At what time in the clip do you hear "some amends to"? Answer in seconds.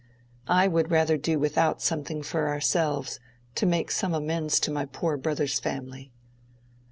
3.91-4.71